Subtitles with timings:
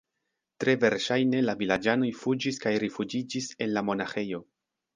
[0.61, 4.45] Tre verŝajne la vilaĝanoj fuĝis kaj rifuĝiĝis en la monaĥejo.